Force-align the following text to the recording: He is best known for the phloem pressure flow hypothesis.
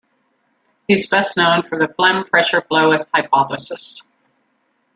He 0.87 0.95
is 0.95 1.05
best 1.05 1.37
known 1.37 1.61
for 1.61 1.77
the 1.77 1.85
phloem 1.85 2.27
pressure 2.27 2.61
flow 2.67 3.05
hypothesis. 3.13 4.01